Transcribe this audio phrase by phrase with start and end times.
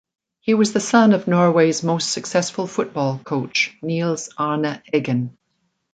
[0.39, 5.37] He was the son of Norway's most successful football coach, Nils Arne Eggen.